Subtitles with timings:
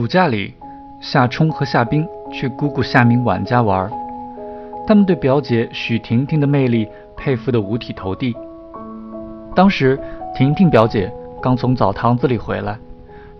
[0.00, 0.54] 暑假里，
[0.98, 3.90] 夏冲和夏冰去姑姑夏明婉家玩，
[4.86, 6.88] 他们对表姐许婷婷的魅力
[7.18, 8.34] 佩服得五体投地。
[9.54, 10.00] 当时，
[10.34, 11.12] 婷婷表姐
[11.42, 12.78] 刚从澡堂子里回来，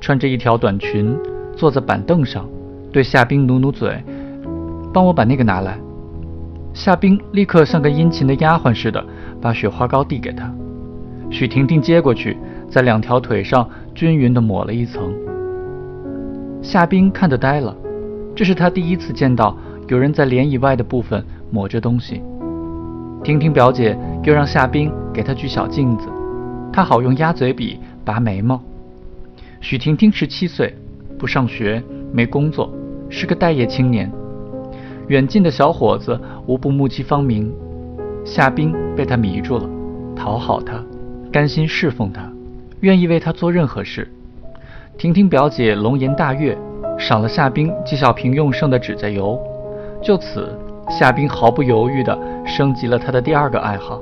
[0.02, 1.16] 穿着一条短裙，
[1.56, 2.46] 坐在板凳上，
[2.92, 3.96] 对夏冰努努嘴
[4.92, 5.78] ：“帮我把那个拿来。”
[6.76, 9.02] 夏冰立刻像个殷勤的丫鬟似的，
[9.40, 10.52] 把雪花膏递给她。
[11.30, 12.36] 许婷婷接过去，
[12.68, 15.10] 在两条腿上均匀地抹了一层。
[16.62, 17.74] 夏冰看得呆了，
[18.34, 19.56] 这是他第一次见到
[19.88, 22.22] 有人在脸以外的部分抹着东西。
[23.24, 26.08] 婷婷表姐又让夏冰给她举小镜子，
[26.72, 28.60] 她好用鸭嘴笔拔眉毛。
[29.60, 30.74] 许婷婷十七岁，
[31.18, 32.72] 不上学，没工作，
[33.10, 34.10] 是个待业青年。
[35.08, 37.52] 远近的小伙子无不目击芳名，
[38.24, 39.68] 夏冰被他迷住了，
[40.14, 40.82] 讨好他，
[41.32, 42.30] 甘心侍奉他，
[42.80, 44.10] 愿意为他做任何事。
[45.00, 46.54] 婷婷表姐龙颜大悦，
[46.98, 49.40] 赏了夏冰纪小平用剩的指甲油，
[50.02, 50.54] 就此
[50.90, 53.98] 夏冰毫不犹豫地升级了他的第二个爱好。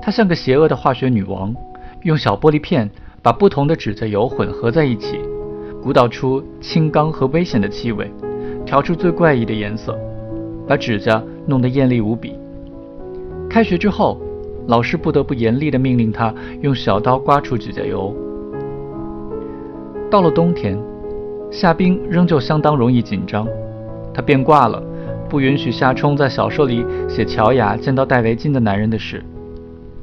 [0.00, 1.52] 她像个邪恶的化学女王，
[2.02, 2.88] 用小玻璃片
[3.20, 5.18] 把不同的指甲油混合在一起，
[5.82, 8.08] 鼓捣出清刚和危险的气味。
[8.64, 9.98] 调出最怪异的颜色，
[10.68, 12.38] 把指甲弄得艳丽无比。
[13.50, 14.20] 开学之后，
[14.68, 18.14] 老师不得不严厉地命令他用小刀刮出指甲油。
[20.16, 20.74] 到了冬天，
[21.50, 23.46] 夏冰仍旧相当容易紧张，
[24.14, 24.82] 他变卦了，
[25.28, 29.22] 不允许夏冲在小说里写乔雅见到戴围巾的男人的事。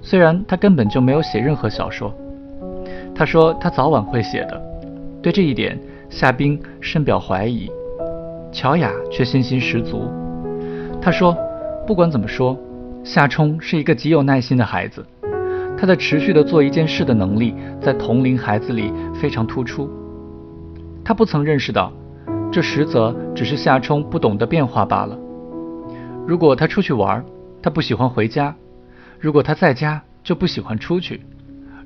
[0.04, 2.14] 虽然他根本就没有写任何小说，
[3.16, 4.62] 他说他早晚会写的。
[5.20, 5.80] 对这一点，
[6.12, 7.68] 夏冰深表怀疑。
[8.52, 10.04] 乔雅却信心十足。
[11.02, 11.36] 他说
[11.88, 12.56] ：“不管怎么说，
[13.04, 15.04] 夏冲是一个极有耐心的孩子。
[15.76, 19.90] 他的持续的做一件事的能力，在同龄孩子里非常突出。
[21.04, 21.92] 他不曾认识到，
[22.52, 25.18] 这实则只是夏冲不懂得变化罢了。
[26.26, 27.24] 如果他出去玩，
[27.62, 28.54] 他不喜欢回家；
[29.20, 31.20] 如果他在家，就不喜欢出去；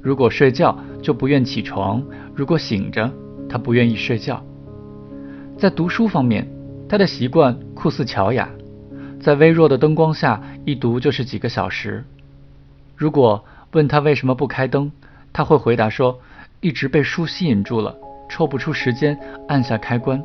[0.02, 2.02] 如果睡觉，就不愿起床；
[2.36, 3.12] 如果醒着，
[3.50, 4.44] 他不愿意睡觉。
[5.58, 6.48] 在读书方面，
[6.88, 8.48] 他的习惯酷似乔雅，
[9.20, 12.04] 在微弱的灯光下一读就是几个小时。
[12.96, 14.92] 如果问他为什么不开灯，
[15.34, 16.20] 他会回答说
[16.62, 17.96] ：“一直被书吸引住了，
[18.30, 19.18] 抽不出时间
[19.48, 20.24] 按下开关。”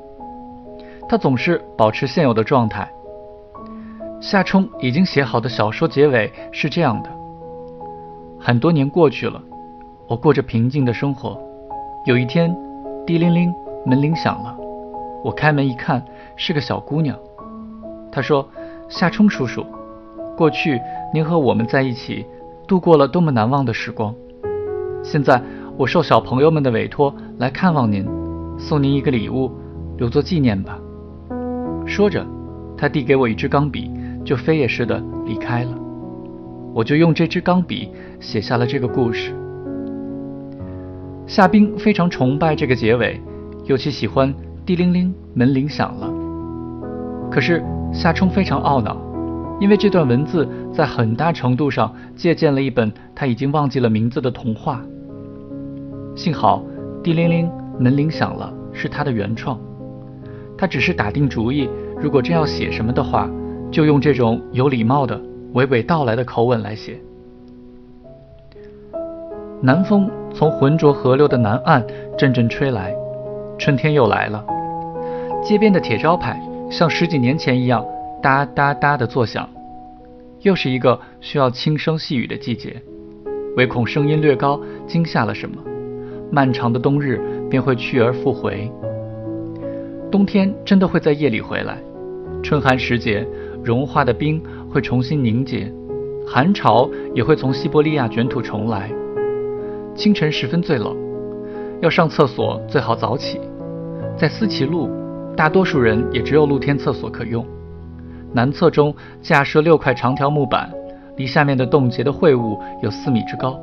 [1.08, 2.90] 他总是保持现有的状态。
[4.20, 7.10] 夏冲已经写好的小说结尾是这样的：
[8.38, 9.42] 很多年过去了，
[10.06, 11.36] 我过着平静的生活。
[12.06, 12.56] 有一天，
[13.04, 13.52] 叮铃铃，
[13.84, 14.56] 门铃响了。
[15.24, 16.02] 我开门一看，
[16.36, 17.18] 是个小姑娘。
[18.10, 18.48] 她说
[18.88, 19.66] ：“夏冲叔叔，
[20.36, 20.80] 过去
[21.12, 22.24] 您和我们在一起
[22.66, 24.14] 度过了多么难忘的时光。
[25.02, 25.42] 现在
[25.76, 28.06] 我受小朋友们的委托来看望您，
[28.58, 29.50] 送您一个礼物，
[29.96, 30.78] 留作纪念吧。”
[31.86, 32.24] 说着，
[32.76, 33.90] 他递给我一支钢笔，
[34.24, 35.70] 就飞也似的离开了。
[36.74, 37.90] 我就用这支钢笔
[38.20, 39.34] 写下了这个故事。
[41.26, 43.20] 夏冰非常崇拜这个结尾，
[43.64, 44.32] 尤其喜欢。
[44.64, 46.08] 叮铃铃，门铃响了。
[47.28, 48.96] 可是夏冲非常懊恼，
[49.60, 54.80] 因为这段文字在很大程度上借鉴了一本他已经忘记了名字的童话。
[56.14, 56.62] 幸好
[57.02, 59.58] 叮铃铃，门铃响了是他的原创，
[60.56, 61.68] 他只是打定主意，
[61.98, 63.28] 如果真要写什么的话，
[63.70, 65.18] 就用这种有礼貌的
[65.54, 67.00] 娓娓道来的口吻来写。
[69.62, 71.84] 南风从浑浊河流的南岸
[72.18, 72.94] 阵阵吹来，
[73.58, 74.44] 春天又来了。
[75.42, 76.40] 街边的铁招牌
[76.70, 77.84] 像十几年前一样
[78.22, 79.48] 哒哒哒的作响，
[80.40, 82.80] 又是一个需要轻声细语的季节，
[83.56, 85.62] 唯恐声音略高惊吓了什么，
[86.32, 87.20] 漫长的冬日
[87.50, 88.68] 便会去而复回。
[90.10, 91.76] 冬天真的会在夜里回来，
[92.42, 93.26] 春寒时节，
[93.62, 95.70] 融化的冰会重新凝结，
[96.26, 98.90] 寒潮也会从西伯利亚卷土重来。
[99.94, 100.96] 清晨时分最冷，
[101.82, 103.38] 要上厕所最好早起，
[104.16, 104.88] 在思齐路。
[105.36, 107.46] 大多数人也只有露天厕所可用。
[108.32, 110.70] 南侧中架设六块长条木板，
[111.16, 113.58] 离下面的冻结的秽物有四米之高，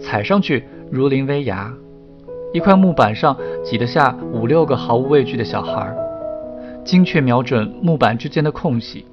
[0.00, 1.72] 踩上去如临危崖。
[2.54, 5.92] 一块木板上挤得下五六个毫无畏惧的小孩，
[6.84, 9.04] 精确瞄准木板之间的空隙。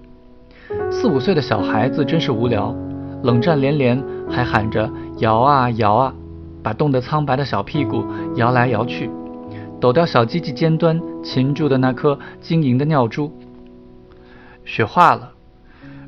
[0.92, 2.76] 四五岁的小孩子真是无聊，
[3.24, 4.00] 冷战连连，
[4.30, 6.14] 还喊着摇啊摇啊，
[6.62, 8.06] 把冻得苍白的小屁股
[8.36, 9.10] 摇来摇去。
[9.80, 13.32] 抖掉小鸡鸡尖端擒住的那颗晶莹的尿珠。
[14.66, 15.32] 雪化了，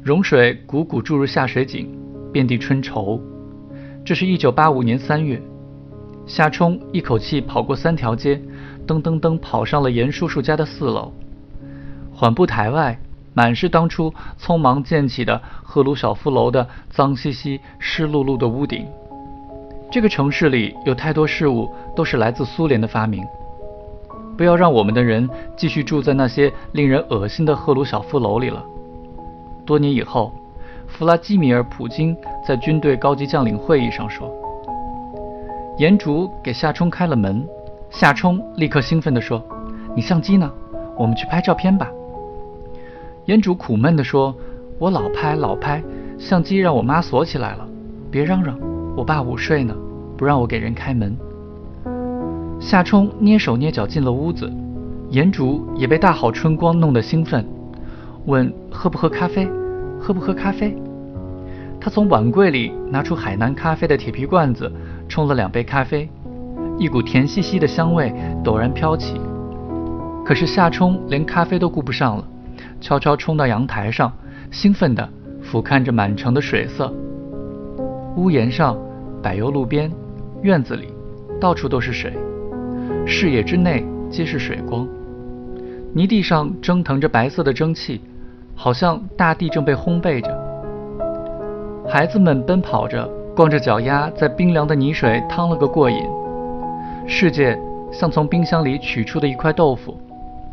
[0.04, 1.90] 融水汩汩注入下水井，
[2.32, 3.20] 遍地春愁。
[4.06, 5.42] 这是一九八五年三月，
[6.26, 8.42] 夏冲一口气跑过三条街，
[8.88, 11.12] 噔噔噔跑上了严叔叔家的四楼。
[12.14, 12.98] 缓步台外，
[13.34, 18.88] 满是当初匆忙建起的赫鲁晓夫楼的脏兮兮、湿漉漉的屋顶。
[19.92, 23.24] 这个城市里有太多事物都是来自苏联的发明。
[24.38, 28.64] 不要让我们的人继续住在那些令人恶心的赫鲁晓夫楼里了。
[29.66, 30.32] 多年以后，
[30.88, 32.16] 弗拉基米尔·普京
[32.48, 34.32] 在军队高级将领会议上说
[35.78, 37.46] ：“严竹给夏冲开了门。”
[37.90, 39.44] 夏冲立刻兴奋地说
[39.96, 40.52] ：“你相机呢？
[40.98, 41.92] 我们去拍照片吧。”
[43.26, 44.36] 严竹苦闷地说
[44.80, 45.82] ：“我老拍老拍，
[46.18, 47.68] 相机让我妈锁起来了。
[48.10, 48.60] 别嚷嚷，
[48.96, 49.76] 我爸午睡呢，
[50.18, 51.16] 不让我给人开门。”
[52.60, 54.52] 夏冲蹑手蹑脚进了屋子，
[55.10, 57.46] 严竹也被大好春光弄得兴奋，
[58.26, 59.48] 问喝不喝咖啡？
[60.00, 60.76] 喝不喝咖啡？
[61.80, 64.72] 他从碗柜里拿出海南咖啡的铁皮罐子，
[65.14, 66.10] 冲了两杯咖啡，
[66.80, 68.12] 一股甜兮兮的香味
[68.44, 69.22] 陡然飘起。
[70.26, 72.28] 可是夏冲连咖啡都顾不上了，
[72.82, 74.12] 悄悄冲到阳台上，
[74.50, 75.08] 兴奋地
[75.40, 76.92] 俯瞰着满城的水色。
[78.16, 78.76] 屋檐上、
[79.22, 79.92] 柏油路边、
[80.42, 80.88] 院子里，
[81.40, 82.12] 到处都是水。
[83.06, 84.88] 视野之内皆是水光，
[85.94, 88.02] 泥地上蒸腾着白色的蒸汽，
[88.56, 90.36] 好像大地正被烘焙着。
[91.88, 96.04] 孩子们奔跑着，光着脚丫在冰凉的泥水趟了个过瘾。
[97.08, 97.58] 世界
[97.92, 99.98] 像从冰箱里取出的一块豆腐，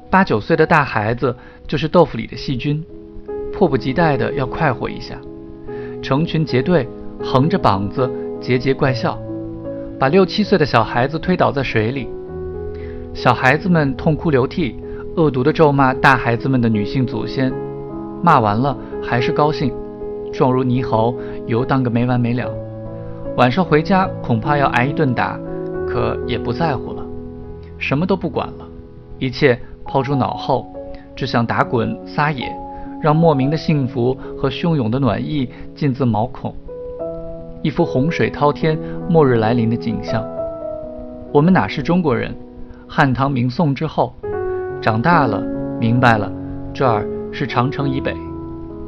[0.08, 1.34] 八九岁的大孩子
[1.66, 2.82] 就是豆腐里的细菌，
[3.52, 5.14] 迫不及待的要快活一下，
[6.02, 6.88] 成群结队，
[7.22, 8.10] 横着膀子，
[8.40, 9.18] 节节怪笑，
[9.98, 12.08] 把六七岁的小孩子推倒在水里。
[13.12, 14.76] 小孩子们痛哭流涕，
[15.16, 17.52] 恶毒地咒骂大孩子们的女性祖先，
[18.22, 19.70] 骂完了还是高兴，
[20.32, 21.14] 状如泥猴，
[21.46, 22.50] 游荡个没完没了。
[23.36, 25.38] 晚上回家恐怕要挨一顿打，
[25.86, 27.02] 可也不在乎了，
[27.78, 28.68] 什么都不管了，
[29.18, 30.66] 一切抛诸脑后，
[31.16, 32.54] 只想打滚撒野，
[33.00, 36.54] 让莫名的幸福和汹涌的暖意进自毛孔，
[37.62, 38.78] 一幅洪水滔天、
[39.08, 40.22] 末日来临的景象。
[41.32, 42.34] 我们哪是中国人？
[42.86, 44.12] 汉唐明宋之后，
[44.82, 45.40] 长大了，
[45.78, 46.30] 明白了，
[46.74, 48.14] 这儿是长城以北，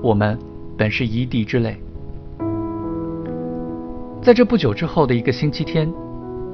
[0.02, 0.36] 我们
[0.76, 1.76] 本是一地之类。
[4.22, 5.92] 在这不久之后的一个星期天，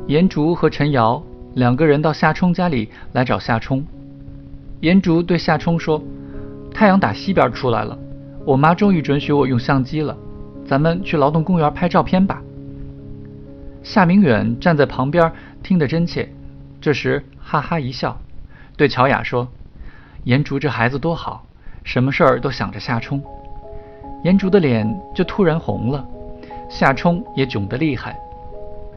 [0.07, 1.23] 严竹和陈瑶
[1.53, 3.85] 两个人到夏冲家里来找夏冲。
[4.81, 6.03] 严竹对夏冲说
[6.73, 7.99] ：“太阳打西边出来了，
[8.47, 10.17] 我妈终于准许我用相机了，
[10.65, 12.41] 咱们去劳动公园拍照片吧。”
[13.85, 15.31] 夏明远站在旁边
[15.63, 16.27] 听得真切，
[16.81, 17.23] 这时。
[17.39, 18.19] 哈哈一笑，
[18.77, 19.49] 对乔雅说
[20.25, 21.45] ：“颜竹这孩子多好，
[21.83, 23.23] 什么事儿都想着夏冲。”
[24.25, 26.07] 颜竹的脸就突然红了，
[26.69, 28.17] 夏冲也囧得厉害。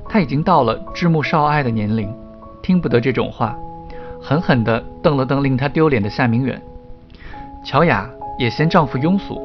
[0.09, 2.13] 他已经到了知慕少爱的年龄，
[2.62, 3.57] 听不得这种话，
[4.21, 6.62] 狠狠地瞪了瞪令他丢脸的夏明远。
[7.63, 9.41] 乔雅也嫌丈夫庸俗，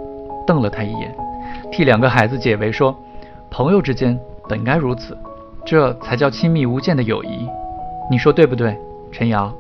[0.47, 1.15] 瞪了他一眼，
[1.71, 2.97] 替两个孩子解围说
[3.51, 4.19] ：“朋友之间
[4.49, 5.17] 本该如此，
[5.65, 7.47] 这才叫亲密无间的友谊，
[8.11, 8.77] 你说对不对？”
[9.13, 9.55] 陈瑶，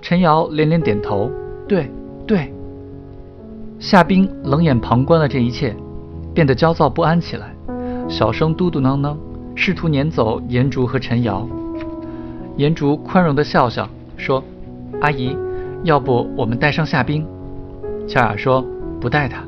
[0.00, 1.30] 陈瑶连连点头，
[1.66, 1.90] 对
[2.26, 2.52] 对。
[3.80, 5.74] 夏冰冷眼旁观了这一切，
[6.38, 7.52] 变得焦躁不安起来，
[8.08, 9.16] 小声嘟嘟囔囔，
[9.56, 11.44] 试图撵走颜竹和陈瑶。
[12.56, 14.40] 颜竹宽容地笑笑说
[15.02, 15.36] ：“阿姨，
[15.82, 17.26] 要不我们带上夏冰？”
[18.06, 18.64] 乔雅说
[19.02, 19.42] ：“不带他，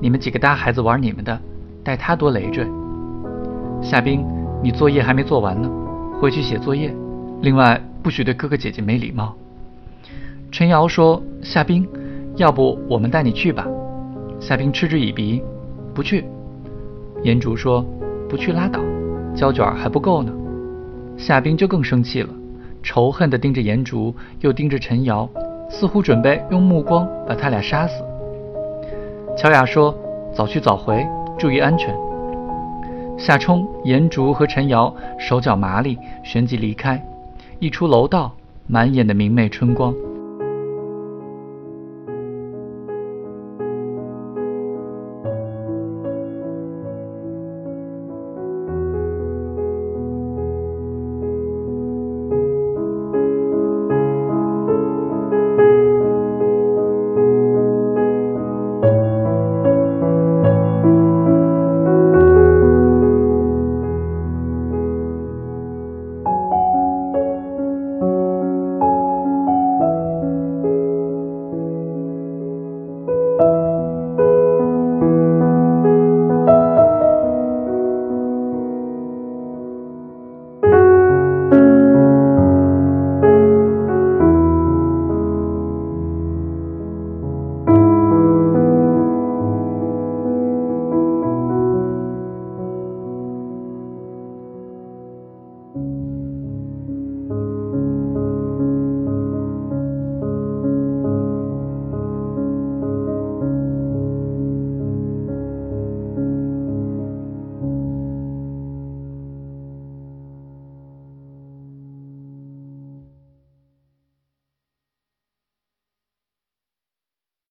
[0.00, 1.38] 你们几个大孩子玩你们的，
[1.84, 2.66] 带他多累赘。”
[3.80, 4.26] 夏冰，
[4.64, 5.70] 你作业还没做完呢，
[6.20, 6.92] 回去写作业。
[7.40, 7.80] 另外。
[8.02, 9.32] 不许对哥哥姐姐没礼貌。
[10.50, 11.86] 陈瑶说：“夏冰，
[12.34, 13.64] 要不我们带你去吧？”
[14.42, 15.40] 夏冰嗤之以鼻
[15.94, 16.24] ：“不去。”
[17.22, 17.84] 颜竹说
[18.28, 18.80] ：“不去拉倒，
[19.34, 20.32] 胶卷还不够呢。”
[21.16, 22.28] 夏冰就更生气了，
[22.82, 25.28] 仇恨地盯着颜竹，又盯着陈瑶，
[25.68, 28.02] 似乎准备用目光把他俩杀死。
[29.36, 29.94] 乔雅说
[30.34, 31.06] ：“早去早回，
[31.38, 31.94] 注意安全。”
[33.18, 37.00] 夏冲、颜竹和陈瑶手脚麻利，旋即离开。
[37.60, 38.32] 一出楼道，
[38.66, 39.94] 满眼的明媚春光。